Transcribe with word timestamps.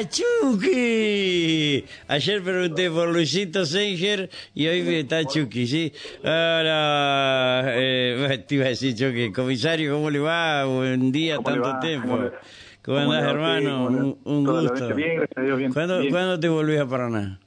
¡Ah, 0.00 0.02
Chucky! 0.08 1.84
Ayer 2.06 2.40
pregunté 2.42 2.88
por 2.88 3.08
Luisito 3.08 3.66
Senger 3.66 4.30
y 4.54 4.68
hoy 4.68 4.94
está 4.94 5.24
Chucky, 5.24 5.66
¿sí? 5.66 5.92
Ahora, 6.22 7.64
eh, 7.74 8.44
te 8.46 8.54
iba 8.54 8.66
a 8.66 8.68
decir, 8.68 8.94
Chucky, 8.94 9.32
comisario, 9.32 9.94
¿cómo 9.94 10.08
le 10.10 10.20
va? 10.20 10.66
Buen 10.66 11.10
día, 11.10 11.34
¿Cómo 11.36 11.50
le 11.50 11.56
tanto 11.56 11.70
va? 11.70 11.80
tiempo. 11.80 12.06
¿Cómo 12.16 12.30
¿Cómo 12.82 12.98
andás, 13.12 13.24
va? 13.24 13.30
hermano? 13.30 13.60
Sí, 13.60 13.66
¿cómo 13.66 13.90
le- 13.90 13.96
un, 13.96 14.18
un 14.24 14.44
gusto. 14.46 14.94
bien, 14.94 15.16
gracias 15.16 15.36
a 15.38 15.40
Dios, 15.42 15.58
bien. 15.58 15.72
¿Cuándo, 15.72 15.98
Bien. 15.98 16.10
¿Cuándo 16.12 16.38
te 16.40 16.48
volvés 16.48 16.80
a 16.80 16.86
Paraná? 16.86 17.40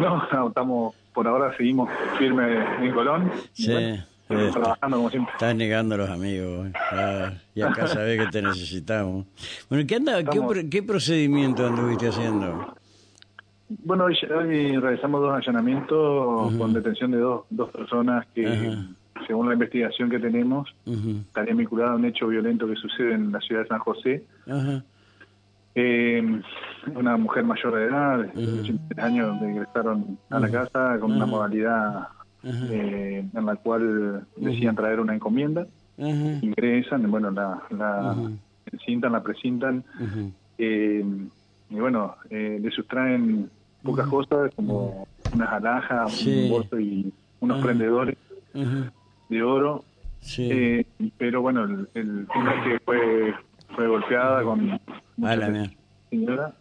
No, 0.00 0.28
no, 0.32 0.48
estamos, 0.48 0.94
por 1.12 1.26
ahora 1.26 1.52
seguimos 1.56 1.90
firmes 2.16 2.64
en 2.80 2.92
Colón. 2.92 3.32
y 3.56 3.62
Sí, 3.64 3.72
bueno, 3.72 4.04
eh, 4.30 4.50
trabajando 4.52 4.96
como 4.98 5.10
siempre. 5.10 5.32
Estás 5.34 5.54
negando 5.56 5.94
a 5.94 5.98
los 5.98 6.10
amigos. 6.10 6.68
ah, 6.92 7.32
y 7.54 7.60
acá 7.62 7.86
sabés 7.88 8.18
que 8.24 8.30
te 8.30 8.42
necesitamos. 8.42 9.26
Bueno, 9.68 9.84
¿qué, 9.86 9.96
anda, 9.96 10.18
Estamos- 10.20 10.56
qué 10.70 10.82
procedimiento 10.82 11.66
anduviste 11.66 12.08
haciendo? 12.08 12.74
Bueno, 13.84 14.04
hoy, 14.04 14.16
hoy 14.34 14.76
realizamos 14.78 15.20
dos 15.20 15.34
allanamientos 15.34 16.54
con 16.54 16.72
detención 16.72 17.10
de 17.10 17.18
dos, 17.18 17.42
dos 17.50 17.70
personas 17.70 18.26
que, 18.34 18.74
según 19.26 19.46
la 19.48 19.54
investigación 19.54 20.08
que 20.08 20.18
tenemos, 20.18 20.74
Ujú, 20.86 21.10
estarían 21.26 21.58
vinculadas 21.58 21.92
a 21.92 21.96
un 21.96 22.04
hecho 22.06 22.28
violento 22.28 22.66
que 22.66 22.76
sucede 22.76 23.12
en 23.12 23.30
la 23.30 23.40
ciudad 23.40 23.62
de 23.62 23.68
San 23.68 23.78
José. 23.80 24.24
Eh, 25.74 26.40
una 26.94 27.16
mujer 27.16 27.44
mayor 27.44 27.74
de 27.74 27.84
edad, 27.84 28.18
de 28.20 28.42
Ujú. 28.42 28.60
83 28.62 28.98
años, 29.04 29.36
ingresaron 29.42 30.18
a 30.30 30.40
la 30.40 30.50
casa 30.50 30.96
con 30.98 31.12
una 31.12 31.26
modalidad. 31.26 32.08
Eh, 32.44 33.24
en 33.34 33.46
la 33.46 33.56
cual 33.56 34.26
decían 34.36 34.76
traer 34.76 35.00
una 35.00 35.14
encomienda. 35.14 35.66
Ingresan, 35.96 37.10
bueno, 37.10 37.30
la, 37.30 37.62
la 37.70 38.16
cintan, 38.86 39.12
la 39.12 39.22
precintan, 39.22 39.84
Ujú. 40.00 40.32
eh, 40.58 41.04
y 41.70 41.74
bueno, 41.74 42.14
eh, 42.30 42.58
le 42.62 42.70
sustraen 42.70 43.50
pocas 43.82 44.06
cosas 44.06 44.52
como 44.54 45.06
unas 45.34 45.48
alhajas, 45.52 46.12
Sí. 46.12 46.44
un 46.44 46.48
bolso 46.50 46.78
y 46.78 47.12
unos 47.40 47.62
prendedores 47.62 48.16
de 49.28 49.42
oro, 49.42 49.84
Sí. 50.20 50.48
eh, 50.50 50.86
pero 51.16 51.42
bueno, 51.42 51.64
el, 51.64 51.88
el 51.94 52.26
tema 52.32 52.54
es 52.54 52.64
que 52.64 52.78
fue, 52.84 53.34
fue 53.74 53.86
golpeada 53.88 54.42
con 54.44 54.78
mierda. 55.16 55.70
señora, 56.10 56.54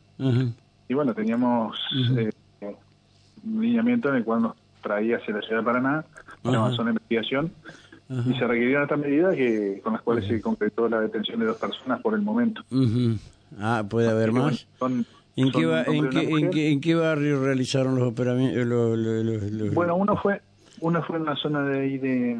y 0.90 0.94
bueno, 0.94 1.14
teníamos 1.14 1.78
eh, 2.18 2.30
un 3.44 3.62
lineamiento 3.62 4.10
en 4.10 4.16
el 4.16 4.24
cual 4.24 4.42
nos 4.42 4.56
traía 4.88 5.18
hacia 5.18 5.34
la 5.36 5.42
ciudad 5.42 5.60
de 5.60 5.66
Paraná, 5.66 6.06
Ajá. 6.44 6.58
avanzó 6.58 6.84
la 6.84 6.92
investigación, 6.92 7.52
y 8.10 8.34
se 8.36 8.48
requirieron 8.48 8.84
estas 8.84 9.00
medidas 9.00 9.36
que 9.36 9.82
con 9.84 9.92
las 9.94 10.02
cuales 10.02 10.26
se 10.28 10.40
concretó 10.42 10.88
la 10.88 11.02
detención 11.02 11.40
de 11.42 11.46
dos 11.48 11.58
personas 11.58 12.00
por 12.02 12.14
el 12.14 12.22
momento. 12.22 12.62
Ah, 13.60 13.84
¿puede 13.90 14.10
haber 14.10 14.32
más? 14.32 14.66
son- 14.80 15.06
¿En 15.36 15.52
son 15.52 15.62
qué, 15.62 15.68
y 15.94 15.98
en, 15.98 16.10
qué, 16.10 16.20
en, 16.22 16.50
qué, 16.50 16.72
en 16.72 16.82
qué 16.82 16.96
barrio 16.96 17.44
realizaron 17.44 17.96
los 17.96 18.08
operamientos? 18.08 18.66
Los, 18.66 18.98
los- 18.98 19.24
los- 19.26 19.52
los- 19.52 19.74
Bueno, 19.74 19.96
uno 19.96 20.16
fue 20.18 20.42
uno 20.80 21.04
fue 21.04 21.18
en 21.18 21.26
la 21.26 21.36
zona 21.36 21.64
de 21.64 21.80
ahí 21.80 21.98
de, 21.98 22.38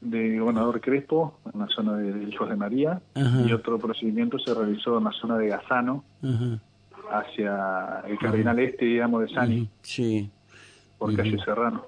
de 0.00 0.38
Gobernador 0.38 0.80
Crespo, 0.80 1.38
en 1.52 1.60
la 1.60 1.66
zona 1.68 1.96
de 1.96 2.24
Hijos 2.24 2.48
de 2.48 2.56
María, 2.56 3.00
y 3.46 3.52
otro 3.52 3.78
procedimiento 3.78 4.38
se 4.38 4.54
realizó 4.54 4.98
en 4.98 5.04
la 5.04 5.12
zona 5.12 5.36
de 5.38 5.48
Gazano, 5.48 6.02
hacia 7.10 8.02
el 8.06 8.18
Cardinal 8.18 8.58
Este, 8.58 8.84
digamos, 8.84 9.22
de 9.22 9.28
Sani. 9.34 9.68
Sí. 9.82 10.30
Por 10.98 11.14
calle 11.14 11.36
Serrano. 11.44 11.84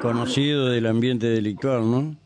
Conocido 0.00 0.68
del 0.68 0.86
ambiente 0.86 1.26
delictual, 1.26 1.90
¿no? 1.90 2.16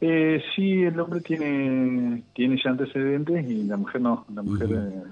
Eh, 0.00 0.42
sí, 0.56 0.82
el 0.82 0.98
hombre 0.98 1.20
tiene 1.20 2.22
tiene 2.34 2.60
ya 2.62 2.70
antecedentes 2.70 3.48
y 3.48 3.64
la 3.64 3.76
mujer 3.76 4.00
no. 4.00 4.26
La 4.34 4.42
mujer. 4.42 4.68
eh, 4.72 5.02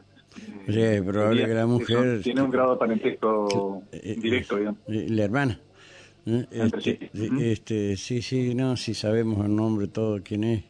Sí, 0.69 0.81
es 0.81 1.03
probable 1.03 1.41
tenía- 1.43 1.47
que 1.48 1.55
la 1.55 1.67
mujer... 1.67 2.21
Tiene 2.23 2.43
un 2.43 2.51
grado 2.51 2.73
de 2.73 2.78
parentesco 2.78 3.83
Eh, 3.93 4.17
directo, 4.21 4.56
digamos. 4.56 4.81
eh, 4.89 5.06
La 5.11 5.25
hermana. 5.25 5.59
¿Eh? 6.27 6.47
Este, 6.50 7.11
sí. 7.12 7.31
Este, 7.41 7.97
sí, 7.97 8.22
sí, 8.22 8.55
no, 8.55 8.77
sí 8.77 8.94
sabemos 8.94 9.44
el 9.44 9.55
nombre, 9.56 9.87
todo 9.89 10.21
quién 10.22 10.44
es. 10.44 10.65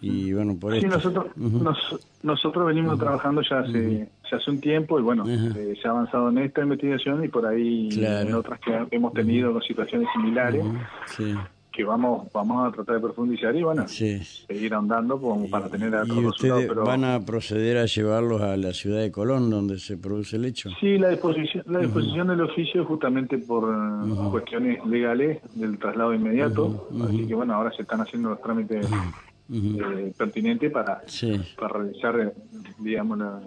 Y 0.00 0.32
bueno, 0.32 0.56
por 0.58 0.72
Sí, 0.72 0.78
esto. 0.78 0.88
nosotros, 0.88 1.26
nos- 1.36 2.00
nosotros 2.22 2.66
venimos 2.66 2.98
trabajando 2.98 3.42
ya 3.42 3.60
hace, 3.60 4.08
ya 4.30 4.36
hace 4.36 4.50
un 4.50 4.60
tiempo 4.60 4.98
y 4.98 5.02
bueno, 5.02 5.24
eh, 5.28 5.74
se 5.80 5.88
ha 5.88 5.92
avanzado 5.92 6.28
en 6.30 6.38
esta 6.38 6.62
investigación 6.62 7.24
y 7.24 7.28
por 7.28 7.46
ahí 7.46 7.88
Claro. 7.90 8.28
en 8.28 8.34
otras 8.34 8.60
que 8.60 8.86
hemos 8.90 9.12
tenido 9.12 9.52
con 9.52 9.62
situaciones 9.62 10.08
similares 10.14 10.64
Sí, 11.06 11.34
que 11.72 11.84
vamos 11.84 12.28
vamos 12.32 12.66
a 12.68 12.72
tratar 12.74 12.96
de 12.96 13.00
profundizar 13.02 13.54
y 13.54 13.62
bueno, 13.62 13.86
sí. 13.88 14.18
seguir 14.46 14.74
ahondando 14.74 15.20
como 15.20 15.48
para 15.50 15.68
tener 15.68 15.94
otros 15.94 16.16
¿Y 16.18 16.24
ustedes 16.26 16.68
Pero 16.68 16.84
van 16.84 17.04
a 17.04 17.20
proceder 17.24 17.76
a 17.78 17.84
llevarlos 17.86 18.40
a 18.40 18.56
la 18.56 18.72
ciudad 18.72 19.00
de 19.00 19.12
Colón, 19.12 19.50
donde 19.50 19.78
se 19.78 19.96
produce 19.96 20.36
el 20.36 20.44
hecho? 20.46 20.70
sí, 20.80 20.98
la 20.98 21.10
disposición, 21.10 21.64
la 21.66 21.80
disposición 21.80 22.28
del 22.28 22.40
oficio 22.40 22.84
justamente 22.84 23.38
por 23.38 23.64
eh, 23.64 24.30
cuestiones 24.30 24.84
legales 24.86 25.40
del 25.54 25.78
traslado 25.78 26.14
inmediato, 26.14 26.88
así 27.06 27.26
que 27.26 27.34
bueno, 27.34 27.54
ahora 27.54 27.70
se 27.72 27.82
están 27.82 28.00
haciendo 28.00 28.30
los 28.30 28.40
trámites 28.42 28.86
eh, 29.52 30.12
pertinentes 30.16 30.72
para, 30.72 31.02
Sí, 31.06 31.40
para 31.56 31.78
realizar, 31.78 32.18
eh, 32.20 32.32
digamos, 32.78 33.18
la, 33.18 33.40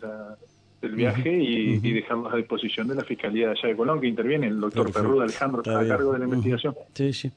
la- 0.00 0.38
el 0.86 0.94
viaje 0.94 1.30
y, 1.42 1.80
y 1.82 1.92
dejarlos 1.92 2.32
a 2.32 2.36
disposición 2.36 2.88
de 2.88 2.94
la 2.94 3.04
Fiscalía 3.04 3.46
de 3.48 3.52
allá 3.52 3.68
de 3.68 3.76
Colón, 3.76 4.00
que 4.00 4.06
interviene. 4.08 4.46
El 4.48 4.60
doctor 4.60 4.84
Perfecto. 4.84 5.02
Perruda 5.08 5.24
Alejandro 5.24 5.60
Está 5.62 5.82
está 5.82 5.94
a 5.94 5.96
cargo 5.96 6.12
de 6.12 6.18
la 6.18 6.24
investigación. 6.26 6.74
Sí, 6.94 7.12
sí. 7.12 7.30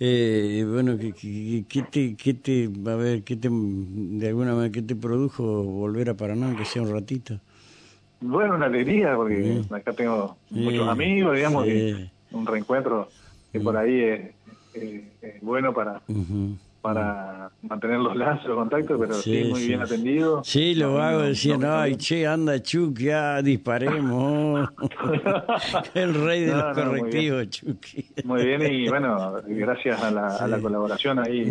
Eh, 0.00 0.64
bueno, 0.68 0.96
¿qué, 0.98 1.64
qué, 1.68 1.82
te, 1.82 2.16
qué 2.16 2.34
te, 2.34 2.70
a 2.90 2.94
ver, 2.96 3.22
qué 3.22 3.36
te, 3.36 3.48
de 3.50 4.28
alguna 4.28 4.54
manera, 4.54 4.72
qué 4.72 4.82
te 4.82 4.96
produjo 4.96 5.62
volver 5.62 6.10
a 6.10 6.14
Paraná, 6.14 6.46
aunque 6.46 6.64
sea 6.64 6.82
un 6.82 6.92
ratito? 6.92 7.40
Bueno, 8.20 8.54
una 8.56 8.66
alegría, 8.66 9.14
porque 9.14 9.62
acá 9.70 9.92
tengo 9.92 10.36
Sí. 10.48 10.54
muchos 10.60 10.88
amigos, 10.88 11.36
digamos, 11.36 11.64
Sí. 11.64 11.70
que 11.70 12.10
un 12.36 12.46
reencuentro 12.46 13.08
que 13.52 13.60
por 13.60 13.76
ahí 13.76 14.00
es, 14.00 14.20
es- 14.74 15.02
es 15.22 15.40
bueno 15.42 15.72
para 15.74 16.02
Ujú. 16.08 16.56
Para 16.82 17.50
mantener 17.62 17.98
los 17.98 18.14
lazos, 18.16 18.46
los 18.46 18.56
contactos, 18.56 18.96
pero 19.00 19.14
sí, 19.14 19.42
Sí, 19.42 19.48
muy 19.50 19.60
sí. 19.60 19.68
bien 19.68 19.82
atendido. 19.82 20.44
Sí, 20.44 20.74
los 20.74 20.94
vagos 20.94 21.22
no, 21.22 21.28
decían, 21.28 21.60
no, 21.60 21.76
ay, 21.78 21.96
che, 21.96 22.26
anda 22.26 22.62
Chucky, 22.62 23.10
ah, 23.10 23.42
disparemos. 23.42 24.68
el 25.94 26.14
rey 26.14 26.42
de 26.42 26.52
No, 26.52 26.56
los 26.68 26.76
no, 26.76 26.84
muy 26.84 26.98
correctivos, 27.00 27.50
Chucky. 27.50 28.06
Muy 28.24 28.44
bien, 28.44 28.62
y 28.72 28.88
bueno, 28.88 29.34
gracias 29.46 30.02
a 30.02 30.10
la, 30.10 30.28
a 30.36 30.46
la 30.46 30.58
colaboración 30.60 31.18
ahí, 31.18 31.44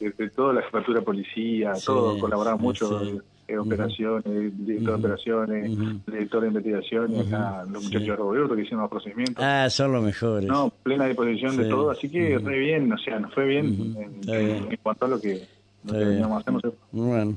de, 0.00 0.10
de 0.16 0.30
toda 0.30 0.54
la 0.54 0.62
jefatura 0.62 1.00
de 1.00 1.04
policía, 1.04 1.74
Sí, 1.74 1.86
todos 1.86 2.18
colaboramos 2.18 2.60
mucho. 2.60 3.00
Eh, 3.48 3.58
operaciones, 3.58 4.24
director 4.66 4.94
de 4.94 5.06
operaciones, 5.06 5.64
el 5.78 6.00
director 6.12 6.40
de 6.42 6.48
investigación, 6.48 7.12
y 7.14 7.20
acá 7.20 7.64
los 7.70 7.84
muchachos 7.84 8.06
de 8.08 8.16
Roberto 8.16 8.54
que 8.56 8.62
hicieron 8.62 8.80
los 8.82 8.90
procedimientos. 8.90 9.44
Ah, 9.44 9.68
son 9.70 9.92
los 9.92 10.02
mejores. 10.04 10.48
No, 10.48 10.70
plena 10.82 11.06
disposición 11.06 11.52
Sí. 11.52 11.58
de 11.58 11.68
todo, 11.68 11.90
así 11.90 12.08
que 12.08 12.38
re 12.38 12.58
bien, 12.58 12.92
o 12.92 12.98
sea, 12.98 13.18
nos 13.20 13.32
fue 13.34 13.46
bien 13.46 13.94
en, 14.28 14.76
cuanto 14.82 15.04
a 15.04 15.08
lo 15.08 15.20
que, 15.20 15.42
lo 15.84 15.92
que 15.92 15.98
bien. 15.98 16.08
veníamos 16.10 16.40
haciendo. 16.40 16.74
Bueno. 16.92 17.36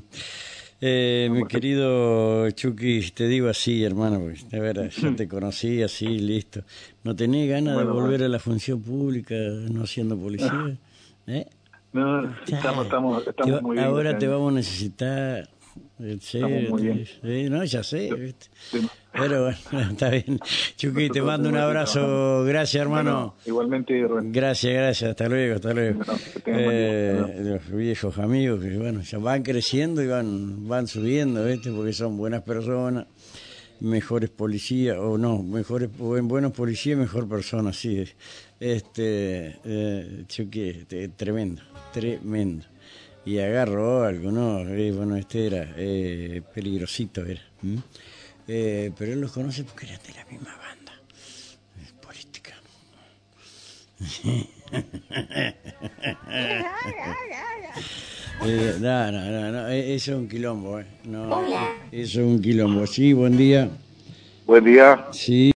Eh, 0.82 1.28
mi 1.30 1.44
querido 1.46 2.50
Chucky, 2.52 3.10
te 3.10 3.28
digo 3.28 3.48
así, 3.50 3.84
hermano, 3.84 4.18
porque 4.20 4.40
de 4.50 4.60
veras, 4.60 4.96
yo 4.96 5.14
te 5.14 5.28
conocí 5.28 5.82
así, 5.82 6.06
listo. 6.18 6.62
¿No 7.04 7.14
tenés 7.14 7.50
ganas 7.50 7.74
Bueno, 7.74 7.92
de 7.94 8.00
volver 8.00 8.22
a 8.24 8.28
la 8.28 8.38
función 8.38 8.80
pública 8.80 9.34
no 9.70 9.86
siendo 9.86 10.16
policía? 10.16 10.50
¿Eh? 11.26 11.46
No, 11.92 12.24
estamos, 12.46 12.86
estamos, 12.86 13.26
estamos 13.26 13.60
muy 13.62 13.76
bien. 13.76 13.86
ahora 13.86 14.16
te 14.16 14.26
vamos 14.26 14.52
a 14.52 14.54
necesitar. 14.56 15.48
Serio, 16.20 16.70
muy 16.70 16.82
bien. 16.82 17.04
sí, 17.22 17.48
no, 17.50 17.64
ya 17.64 17.82
sé. 17.82 18.12
¿viste? 18.14 18.46
sí. 18.70 18.80
Pero 19.12 19.44
bueno, 19.44 19.90
está 19.92 20.08
bien. 20.10 20.38
Chucky, 20.76 21.10
te 21.10 21.20
mando 21.20 21.48
un 21.48 21.56
abrazo. 21.56 22.44
Gracias, 22.44 22.80
hermano. 22.80 23.12
Bueno, 23.12 23.34
igualmente, 23.46 24.02
Rubén. 24.02 24.32
Gracias, 24.32 24.72
gracias. 24.72 25.10
Hasta 25.10 25.28
luego, 25.28 25.56
hasta 25.56 25.72
luego. 25.74 26.00
Bueno. 26.04 26.20
Eh, 26.46 27.18
Hasta 27.20 27.42
los 27.42 27.70
viejos 27.72 28.18
amigos 28.18 28.62
que, 28.62 28.78
bueno, 28.78 29.02
ya 29.02 29.18
van 29.18 29.42
creciendo 29.42 30.02
y 30.02 30.06
van, 30.06 30.66
van 30.68 30.86
subiendo, 30.86 31.44
¿viste? 31.44 31.70
Porque 31.70 31.92
son 31.92 32.16
buenas 32.16 32.42
personas, 32.42 33.06
mejores 33.80 34.30
policías, 34.30 34.96
o 34.98 35.18
no, 35.18 35.42
mejores, 35.42 35.90
buen- 35.98 36.28
buenos 36.28 36.52
policías, 36.52 36.96
mejor 36.98 37.28
personas, 37.28 37.76
sí. 37.76 37.98
es. 37.98 38.14
Este, 38.60 39.56
eh, 39.64 40.24
Chucky, 40.28 40.68
este, 40.68 41.08
tremendo, 41.08 41.62
tremendo. 41.92 42.64
Y 43.24 43.38
agarró 43.38 44.04
algo, 44.04 44.30
¿no? 44.30 44.60
Eh, 44.60 44.92
bueno, 44.92 45.16
este 45.16 45.46
era 45.46 45.74
eh, 45.76 46.42
peligrosito, 46.54 47.24
era. 47.24 47.42
Eh, 48.48 48.90
pero 48.98 49.12
él 49.12 49.20
los 49.20 49.32
conoce 49.32 49.64
porque 49.64 49.86
eran 49.86 50.00
de 50.06 50.14
la 50.14 50.24
misma 50.24 50.56
banda 50.56 50.92
eh, 51.78 51.92
política. 52.00 52.54
Eh, 58.42 58.76
no, 58.80 59.12
no, 59.12 59.30
no, 59.30 59.52
no, 59.52 59.68
eh, 59.68 59.94
eso 59.94 60.12
es 60.12 60.16
un 60.16 60.26
quilombo, 60.26 60.80
eh. 60.80 60.86
No, 61.04 61.42
eso 61.92 62.20
es 62.20 62.26
un 62.26 62.40
quilombo. 62.40 62.86
Sí, 62.86 63.12
buen 63.12 63.36
día. 63.36 63.68
Buen 64.46 64.64
día. 64.64 65.08
Sí. 65.12 65.48